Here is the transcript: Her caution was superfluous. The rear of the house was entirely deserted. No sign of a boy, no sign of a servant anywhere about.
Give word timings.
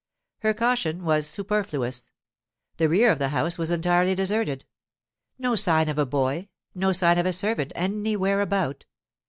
Her 0.39 0.55
caution 0.55 1.03
was 1.03 1.27
superfluous. 1.27 2.09
The 2.77 2.89
rear 2.89 3.11
of 3.11 3.19
the 3.19 3.29
house 3.29 3.59
was 3.59 3.69
entirely 3.69 4.15
deserted. 4.15 4.65
No 5.37 5.53
sign 5.55 5.89
of 5.89 5.99
a 5.99 6.07
boy, 6.07 6.49
no 6.73 6.91
sign 6.91 7.19
of 7.19 7.27
a 7.27 7.31
servant 7.33 7.71
anywhere 7.75 8.41
about. 8.41 8.85